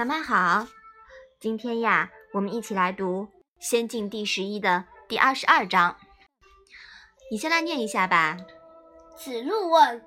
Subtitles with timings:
[0.00, 0.66] 小麦好，
[1.38, 3.24] 今天呀，我们一起来读
[3.58, 5.94] 《仙境》第十一的第二十二章。
[7.30, 8.38] 你先来念一下吧。
[9.18, 10.02] 子路问：“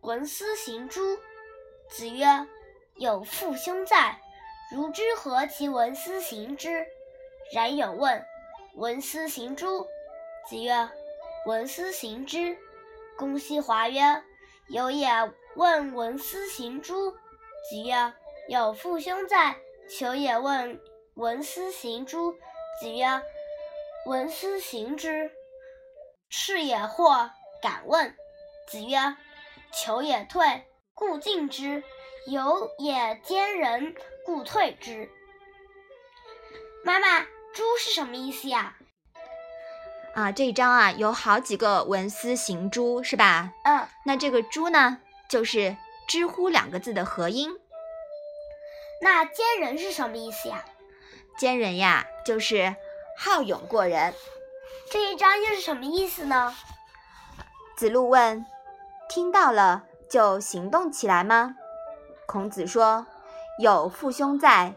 [0.00, 1.18] 闻斯行诸？”
[1.92, 2.24] 子曰
[2.96, 4.18] ：“有父兄在，
[4.74, 6.82] 如之何其闻斯行之？”
[7.52, 8.24] 冉有问
[8.76, 9.86] ：“闻斯行诸？”
[10.48, 10.88] 子曰
[11.44, 12.56] ：“闻斯行之。”
[13.18, 14.22] 公西华曰
[14.72, 15.06] ：“有也
[15.56, 17.10] 问闻斯行诸？”
[17.68, 18.14] 子曰。
[18.46, 19.56] 有父兄在，
[19.88, 20.78] 求也问
[21.14, 22.32] 闻斯行诸？
[22.78, 23.22] 子曰：
[24.04, 25.30] 闻斯行之。
[26.28, 27.30] 是也或
[27.62, 28.14] 敢问？
[28.68, 29.16] 子曰：
[29.72, 31.82] 求也退，故进之；
[32.30, 33.94] 有也兼人，
[34.26, 35.08] 故退之。
[36.84, 37.20] 妈妈，
[37.54, 38.76] 诸是什么意思呀？
[40.14, 43.54] 啊，这一章啊有好几个文思行诸，是吧？
[43.64, 43.88] 嗯。
[44.04, 44.98] 那这个诸呢，
[45.30, 45.74] 就是
[46.06, 47.50] 知乎两个字的合音。
[49.00, 50.64] 那坚人是什么意思呀？
[51.36, 52.76] 坚人呀，就是
[53.18, 54.14] 好勇过人。
[54.90, 56.54] 这一章又是什么意思呢？
[57.76, 58.46] 子路问
[59.10, 61.56] ：“听到了就行动起来吗？”
[62.26, 63.06] 孔子说
[63.58, 64.76] ：“有父兄在，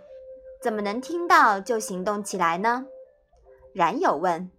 [0.62, 2.88] 怎么能听到就行动起来呢？”
[3.74, 4.50] 冉有问：“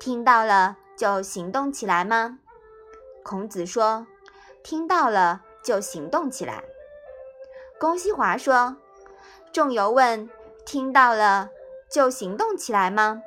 [0.00, 2.38] 听到了就行动起来吗？”
[3.22, 4.06] 孔子说
[4.64, 6.64] ：“听到了就行动起来。”
[7.78, 8.78] 公西华说。
[9.56, 10.28] 仲由问
[10.66, 11.48] ：“听到了
[11.88, 13.22] 就行动起来吗？”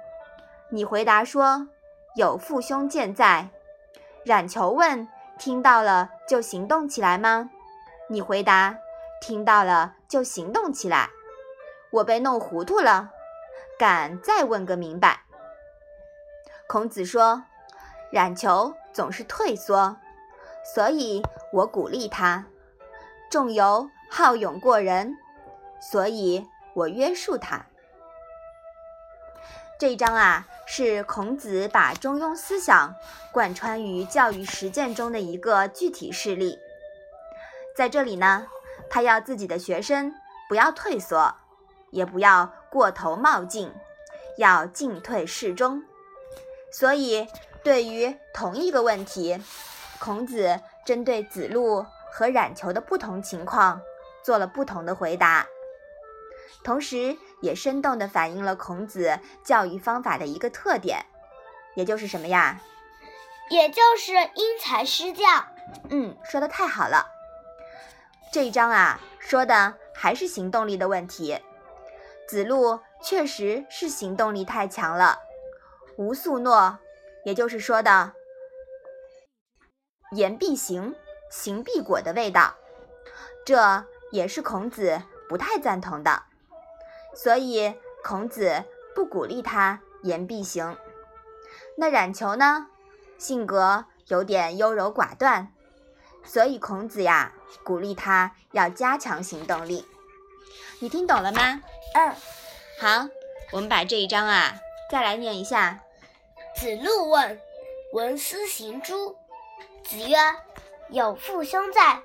[0.70, 1.68] 你回答说
[2.16, 3.50] ：“有父兄健在。”
[4.24, 5.08] 冉求问
[5.40, 7.50] ：“听到了就行动起来吗？”
[8.10, 8.78] 你回答
[9.20, 11.10] ：“听到了就行动起来。”
[11.90, 13.10] 我被弄糊涂了，
[13.80, 15.22] 敢再问个明白。
[16.68, 17.46] 孔子说
[18.14, 19.98] ：“冉求总是退缩，
[20.76, 22.46] 所以我鼓励他。
[23.32, 25.18] 仲由好勇过人。”
[25.80, 27.66] 所以我约束他。
[29.80, 32.94] 这一章啊，是孔子把中庸思想
[33.32, 36.60] 贯穿于教育实践中的一个具体事例。
[37.78, 38.48] 在这里呢，
[38.90, 40.14] 他要自己的学生
[40.50, 41.34] 不要退缩，
[41.92, 43.72] 也不要过头冒进，
[44.38, 45.82] 要进退适中。
[46.74, 47.26] 所以，
[47.64, 49.42] 对于同一个问题，
[49.98, 53.80] 孔子针对子路和冉求的不同情况，
[54.26, 55.48] 做了不同的回答。
[56.64, 61.06] 同时，也生动地反映了孔子教育方法的一个特点，
[61.76, 62.62] 也就是什么呀？
[63.50, 65.24] 也就是因材施教。
[65.90, 67.08] 嗯，说的太好了。
[68.32, 71.40] 这一章啊，说的还是行动力的问题。
[72.28, 75.18] 子路确实是行动力太强了，
[75.98, 76.78] 无素诺，
[77.26, 78.14] 也就是说的
[80.12, 80.96] 言必行，
[81.32, 82.56] 行必果的味道，
[83.44, 86.24] 这也是孔子不太赞同的。
[87.14, 88.64] 所以孔子
[88.96, 90.78] 不鼓励他言必行。
[91.76, 92.68] 那冉求呢，
[93.18, 95.54] 性格有点优柔寡断，
[96.24, 97.34] 所以孔子呀
[97.64, 99.86] 鼓励他要加强行动力。
[100.80, 101.62] 你听懂了吗？
[101.96, 102.14] 嗯。
[102.80, 103.10] 好，
[103.52, 104.56] 我们把这一章啊
[104.90, 105.82] 再来念一下。
[106.56, 107.40] 子路问
[107.94, 109.18] ：“闻斯行诸？”
[109.84, 110.18] 子曰
[110.90, 112.02] ：“有父兄在，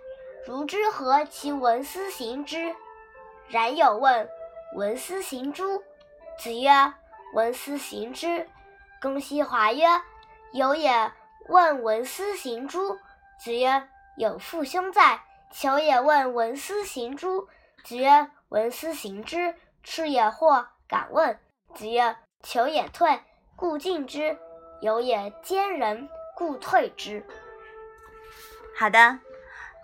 [0.46, 2.74] 如之何其闻斯行之？”
[3.48, 4.28] 冉有问。
[4.74, 5.84] 闻斯行诸？
[6.36, 6.92] 子曰：
[7.32, 8.48] 闻斯行之。
[9.00, 9.86] 公西华曰：
[10.52, 11.12] 有也
[11.46, 12.98] 问闻斯行诸？
[13.38, 15.20] 子曰：有父兄在。
[15.52, 17.48] 求也问闻斯行诸？
[17.84, 19.54] 子曰：闻斯行之。
[19.84, 21.38] 赤也或敢问？
[21.72, 23.20] 子曰：求也退，
[23.54, 24.36] 故进之；
[24.80, 27.24] 有也兼人，故退之。
[28.76, 29.20] 好的，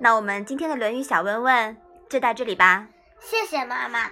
[0.00, 2.88] 那我们今天的《论语》小问问就到这里吧。
[3.20, 4.10] 谢谢妈妈。